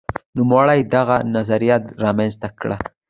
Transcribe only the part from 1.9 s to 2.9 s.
رامنځته کړه.